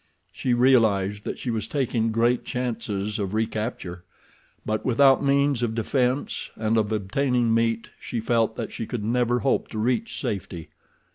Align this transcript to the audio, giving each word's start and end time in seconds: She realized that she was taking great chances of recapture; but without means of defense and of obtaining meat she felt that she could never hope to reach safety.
She 0.31 0.55
realized 0.55 1.25
that 1.25 1.37
she 1.37 1.51
was 1.51 1.67
taking 1.67 2.11
great 2.11 2.43
chances 2.43 3.19
of 3.19 3.35
recapture; 3.35 4.03
but 4.65 4.83
without 4.83 5.23
means 5.23 5.61
of 5.61 5.75
defense 5.75 6.49
and 6.55 6.75
of 6.75 6.91
obtaining 6.91 7.53
meat 7.53 7.91
she 7.99 8.19
felt 8.19 8.55
that 8.55 8.71
she 8.71 8.87
could 8.87 9.03
never 9.03 9.41
hope 9.41 9.67
to 9.67 9.77
reach 9.77 10.19
safety. 10.19 10.69